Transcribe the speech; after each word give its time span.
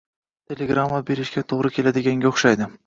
Telegramma 0.53 1.03
berishga 1.11 1.45
toʻgʻri 1.53 1.75
keladiganga 1.77 2.35
oʻxshaydi. 2.37 2.75